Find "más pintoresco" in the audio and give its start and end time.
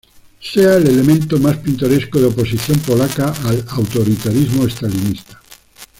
1.37-2.19